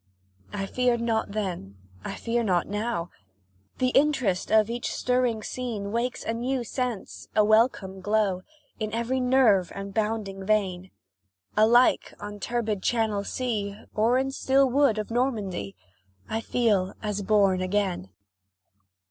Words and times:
I 0.51 0.65
feared 0.65 0.99
not 0.99 1.33
then 1.33 1.77
I 2.03 2.15
fear 2.15 2.41
not 2.43 2.65
now; 2.65 3.11
The 3.77 3.89
interest 3.89 4.49
of 4.51 4.67
each 4.67 4.91
stirring 4.91 5.43
scene 5.43 5.91
Wakes 5.91 6.23
a 6.23 6.33
new 6.33 6.63
sense, 6.63 7.27
a 7.35 7.45
welcome 7.45 8.01
glow, 8.01 8.41
In 8.79 8.91
every 8.95 9.19
nerve 9.19 9.71
and 9.75 9.93
bounding 9.93 10.43
vein; 10.43 10.89
Alike 11.55 12.15
on 12.19 12.39
turbid 12.39 12.81
Channel 12.81 13.23
sea, 13.23 13.79
Or 13.93 14.17
in 14.17 14.31
still 14.31 14.67
wood 14.67 14.97
of 14.97 15.11
Normandy, 15.11 15.75
I 16.27 16.41
feel 16.41 16.95
as 17.03 17.21
born 17.21 17.61
again. 17.61 18.09